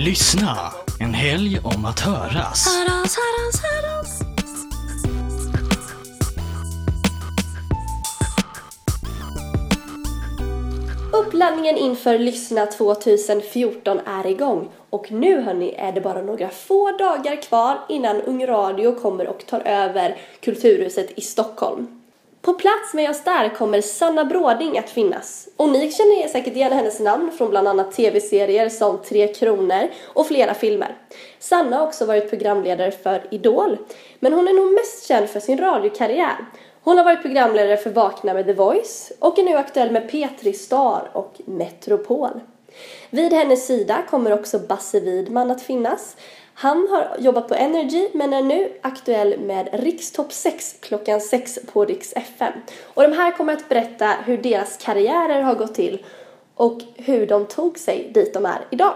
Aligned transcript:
Lyssna, 0.00 0.56
en 1.00 1.14
helg 1.14 1.58
om 1.64 1.84
att 1.84 2.00
höras. 2.00 2.66
Höras, 2.66 3.16
höras, 3.16 3.62
höras. 3.62 4.20
Uppladdningen 11.12 11.76
inför 11.76 12.18
Lyssna 12.18 12.66
2014 12.66 14.00
är 14.06 14.26
igång 14.26 14.68
och 14.90 15.12
nu 15.12 15.40
hörni 15.40 15.74
är 15.78 15.92
det 15.92 16.00
bara 16.00 16.22
några 16.22 16.48
få 16.48 16.96
dagar 16.96 17.42
kvar 17.42 17.78
innan 17.88 18.20
Ung 18.20 18.46
Radio 18.46 18.94
kommer 18.94 19.28
och 19.28 19.46
tar 19.46 19.60
över 19.60 20.16
Kulturhuset 20.40 21.18
i 21.18 21.20
Stockholm. 21.20 21.97
På 22.42 22.52
plats 22.52 22.94
med 22.94 23.10
oss 23.10 23.24
där 23.24 23.54
kommer 23.54 23.80
Sanna 23.80 24.24
Bråding 24.24 24.78
att 24.78 24.90
finnas. 24.90 25.48
Och 25.56 25.68
ni 25.68 25.92
känner 25.92 26.28
säkert 26.28 26.56
igen 26.56 26.72
hennes 26.72 27.00
namn 27.00 27.32
från 27.32 27.50
bland 27.50 27.68
annat 27.68 27.92
tv-serier 27.92 28.68
som 28.68 28.98
Tre 28.98 29.34
Kronor 29.34 29.88
och 30.06 30.26
flera 30.26 30.54
filmer. 30.54 30.96
Sanna 31.38 31.76
har 31.76 31.86
också 31.86 32.06
varit 32.06 32.30
programledare 32.30 32.90
för 32.90 33.22
Idol, 33.30 33.78
men 34.20 34.32
hon 34.32 34.48
är 34.48 34.52
nog 34.52 34.72
mest 34.72 35.08
känd 35.08 35.28
för 35.28 35.40
sin 35.40 35.58
radiokarriär. 35.58 36.36
Hon 36.82 36.98
har 36.98 37.04
varit 37.04 37.22
programledare 37.22 37.76
för 37.76 37.90
Vakna 37.90 38.34
med 38.34 38.46
The 38.46 38.52
Voice 38.52 39.12
och 39.18 39.38
är 39.38 39.42
nu 39.42 39.56
aktuell 39.56 39.90
med 39.90 40.10
Petri 40.10 40.52
Star 40.52 41.10
och 41.12 41.40
Metropol. 41.44 42.40
Vid 43.10 43.32
hennes 43.32 43.66
sida 43.66 44.02
kommer 44.10 44.32
också 44.32 44.58
Basse 44.58 45.00
Widman 45.00 45.50
att 45.50 45.62
finnas. 45.62 46.16
Han 46.54 46.88
har 46.90 47.16
jobbat 47.18 47.48
på 47.48 47.54
Energy 47.54 48.08
men 48.14 48.32
är 48.32 48.42
nu 48.42 48.72
aktuell 48.82 49.40
med 49.40 49.68
Rikstopp 49.72 50.32
6 50.32 50.76
klockan 50.80 51.20
6 51.20 51.58
på 51.72 51.84
Riks 51.84 52.12
FM. 52.12 52.52
Och 52.82 53.02
de 53.02 53.12
här 53.12 53.32
kommer 53.32 53.52
att 53.52 53.68
berätta 53.68 54.14
hur 54.24 54.38
deras 54.38 54.76
karriärer 54.76 55.40
har 55.40 55.54
gått 55.54 55.74
till 55.74 56.04
och 56.54 56.80
hur 56.94 57.26
de 57.26 57.46
tog 57.46 57.78
sig 57.78 58.10
dit 58.14 58.34
de 58.34 58.46
är 58.46 58.66
idag. 58.70 58.94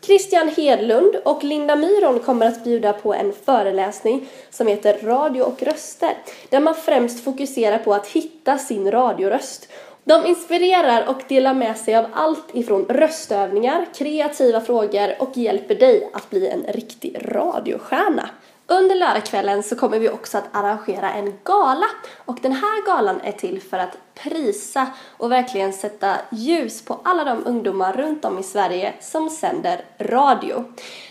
Christian 0.00 0.48
Hedlund 0.48 1.16
och 1.24 1.44
Linda 1.44 1.76
Myron 1.76 2.18
kommer 2.18 2.46
att 2.46 2.64
bjuda 2.64 2.92
på 2.92 3.14
en 3.14 3.32
föreläsning 3.32 4.28
som 4.50 4.66
heter 4.66 4.98
Radio 5.02 5.42
och 5.42 5.62
röster 5.62 6.16
där 6.48 6.60
man 6.60 6.74
främst 6.74 7.24
fokuserar 7.24 7.78
på 7.78 7.94
att 7.94 8.06
hitta 8.06 8.58
sin 8.58 8.90
radioröst. 8.90 9.68
De 10.10 10.26
inspirerar 10.26 11.08
och 11.08 11.22
delar 11.28 11.54
med 11.54 11.76
sig 11.76 11.96
av 11.96 12.06
allt 12.12 12.44
ifrån 12.52 12.84
röstövningar, 12.88 13.86
kreativa 13.94 14.60
frågor 14.60 15.14
och 15.18 15.36
hjälper 15.36 15.74
dig 15.74 16.10
att 16.12 16.30
bli 16.30 16.48
en 16.48 16.62
riktig 16.62 17.16
radiostjärna. 17.20 18.30
Under 18.66 18.94
lördagskvällen 18.94 19.62
så 19.62 19.76
kommer 19.76 19.98
vi 19.98 20.08
också 20.08 20.38
att 20.38 20.48
arrangera 20.52 21.12
en 21.12 21.32
gala 21.44 21.86
och 22.24 22.38
den 22.42 22.52
här 22.52 22.86
galan 22.86 23.20
är 23.24 23.32
till 23.32 23.62
för 23.62 23.78
att 23.78 23.98
prisa 24.14 24.86
och 25.16 25.32
verkligen 25.32 25.72
sätta 25.72 26.16
ljus 26.30 26.84
på 26.84 27.00
alla 27.04 27.24
de 27.24 27.46
ungdomar 27.46 27.92
runt 27.92 28.24
om 28.24 28.38
i 28.38 28.42
Sverige 28.42 28.92
som 29.00 29.30
sänder 29.30 29.84
radio. 29.98 30.64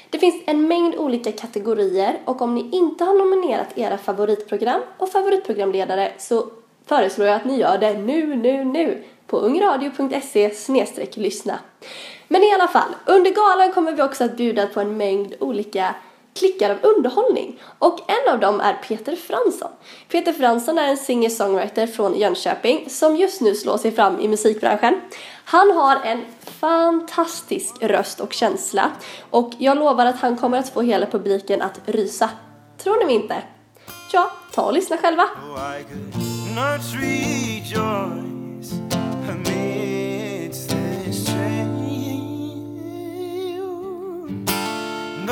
Det 0.10 0.20
finns 0.20 0.44
en 0.48 0.68
mängd 0.68 0.96
olika 0.96 1.32
kategorier 1.32 2.18
och 2.26 2.42
om 2.42 2.56
ni 2.56 2.70
inte 2.72 3.04
har 3.04 3.14
nominerat 3.14 3.78
era 3.78 3.98
favoritprogram 3.98 4.82
och 4.98 5.10
favoritprogramledare 5.10 6.12
så 6.18 6.46
föreslår 6.90 7.28
jag 7.28 7.36
att 7.36 7.46
ni 7.46 7.58
gör 7.58 7.78
det 7.78 7.94
nu, 7.94 8.36
nu, 8.36 8.64
nu 8.64 9.04
på 9.28 9.38
ungradio.se 9.38 10.52
lyssna. 11.16 11.60
Men 12.28 12.44
i 12.44 12.54
alla 12.54 12.68
fall, 12.68 12.96
under 13.06 13.32
galan 13.32 13.74
kommer 13.74 13.92
vi 13.92 14.02
också 14.02 14.24
att 14.24 14.38
bjuda 14.38 14.68
på 14.68 14.80
en 14.80 14.98
mängd 14.98 15.34
olika 15.40 15.96
klickar 16.36 16.70
av 16.70 16.78
underhållning. 16.82 17.60
Och 17.80 18.00
en 18.08 18.34
av 18.34 18.40
dem 18.40 18.60
är 18.60 18.74
Peter 18.74 19.16
Fransson. 19.16 19.72
Peter 20.12 20.34
Fransson 20.34 20.78
är 20.78 20.88
en 20.88 20.98
singer-songwriter 20.98 21.88
från 21.88 22.20
Jönköping 22.20 22.90
som 22.90 23.16
just 23.16 23.42
nu 23.42 23.56
slår 23.56 23.78
sig 23.78 23.92
fram 23.92 24.20
i 24.20 24.28
musikbranschen. 24.28 25.02
Han 25.46 25.72
har 25.72 25.96
en 26.04 26.26
fantastisk 26.42 27.76
röst 27.82 28.20
och 28.20 28.34
känsla 28.34 28.92
och 29.30 29.52
jag 29.58 29.78
lovar 29.78 30.06
att 30.06 30.20
han 30.20 30.38
kommer 30.38 30.58
att 30.58 30.70
få 30.70 30.82
hela 30.82 31.06
publiken 31.06 31.62
att 31.62 31.82
rysa. 31.86 32.30
Tror 32.78 33.00
ni 33.00 33.06
mig 33.06 33.16
inte? 33.16 33.36
Ja, 34.14 34.32
ta 34.54 34.62
och 34.62 34.74
lyssna 34.74 34.98
själva. 34.98 35.24
Oh, 35.24 36.39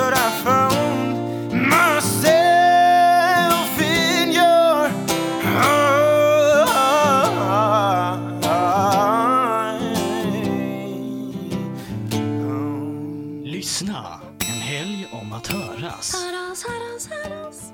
but 0.07 0.13
I 0.13 0.29
found 0.43 1.11
myself 1.69 2.61
in 3.81 4.31
your 4.31 4.89
Lyssna, 13.43 14.21
en 14.39 14.61
helg 14.61 15.07
om 15.11 15.33
att 15.33 15.47
höras. 15.47 16.13
Höras, 16.13 16.63
höras, 16.63 17.09
höras. 17.09 17.73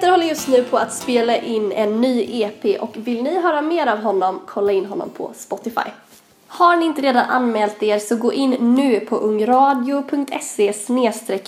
Peter 0.00 0.10
håller 0.10 0.26
just 0.26 0.48
nu 0.48 0.64
på 0.64 0.76
att 0.78 0.94
spela 0.94 1.36
in 1.36 1.72
en 1.72 2.00
ny 2.00 2.42
EP 2.42 2.82
och 2.82 2.90
vill 2.94 3.22
ni 3.22 3.40
höra 3.40 3.62
mer 3.62 3.86
av 3.86 3.98
honom, 3.98 4.40
kolla 4.46 4.72
in 4.72 4.86
honom 4.86 5.10
på 5.10 5.30
Spotify. 5.36 5.90
Har 6.48 6.76
ni 6.76 6.86
inte 6.86 7.02
redan 7.02 7.24
anmält 7.30 7.82
er 7.82 7.98
så 7.98 8.16
gå 8.16 8.32
in 8.32 8.50
nu 8.50 9.00
på 9.00 9.16
ungradio.se 9.16 10.72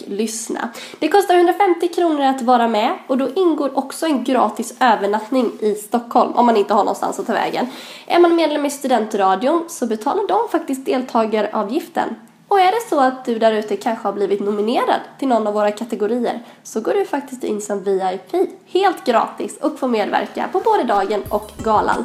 lyssna. 0.06 0.68
Det 0.98 1.08
kostar 1.08 1.34
150 1.34 1.88
kronor 1.88 2.20
att 2.20 2.42
vara 2.42 2.68
med 2.68 2.91
och 3.06 3.18
då 3.18 3.28
ingår 3.34 3.78
också 3.78 4.06
en 4.06 4.24
gratis 4.24 4.74
övernattning 4.80 5.52
i 5.60 5.74
Stockholm 5.74 6.32
om 6.32 6.46
man 6.46 6.56
inte 6.56 6.74
har 6.74 6.84
någonstans 6.84 7.18
att 7.18 7.26
ta 7.26 7.32
vägen. 7.32 7.66
Är 8.06 8.18
man 8.18 8.34
medlem 8.34 8.66
i 8.66 8.70
Studentradion 8.70 9.64
så 9.68 9.86
betalar 9.86 10.28
de 10.28 10.48
faktiskt 10.48 10.86
deltagaravgiften. 10.86 12.08
Och 12.52 12.60
är 12.60 12.72
det 12.72 12.88
så 12.88 13.00
att 13.00 13.24
du 13.24 13.38
där 13.38 13.52
ute 13.52 13.76
kanske 13.76 14.08
har 14.08 14.12
blivit 14.12 14.40
nominerad 14.40 15.00
till 15.18 15.28
någon 15.28 15.46
av 15.46 15.54
våra 15.54 15.70
kategorier 15.70 16.42
så 16.62 16.80
går 16.80 16.94
du 16.94 17.04
faktiskt 17.04 17.44
in 17.44 17.60
som 17.60 17.84
VIP 17.84 18.50
helt 18.66 19.04
gratis 19.04 19.56
och 19.56 19.78
får 19.78 19.88
medverka 19.88 20.48
på 20.52 20.60
både 20.60 20.84
dagen 20.84 21.22
och 21.28 21.50
galan. 21.64 22.04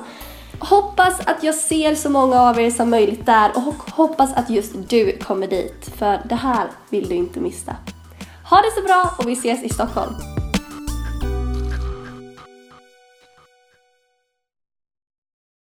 Hoppas 0.59 1.19
att 1.27 1.43
jag 1.43 1.55
ser 1.55 1.95
så 1.95 2.09
många 2.09 2.41
av 2.41 2.59
er 2.59 2.71
som 2.71 2.89
möjligt 2.89 3.25
där 3.25 3.51
och 3.55 3.91
hoppas 3.91 4.33
att 4.33 4.49
just 4.49 4.89
du 4.89 5.17
kommer 5.17 5.47
dit 5.47 5.89
för 5.97 6.21
det 6.29 6.35
här 6.35 6.67
vill 6.89 7.09
du 7.09 7.15
inte 7.15 7.39
missa. 7.39 7.75
Ha 8.49 8.57
det 8.57 8.71
så 8.75 8.81
bra 8.81 9.15
och 9.17 9.27
vi 9.27 9.33
ses 9.33 9.63
i 9.63 9.69
Stockholm! 9.69 10.36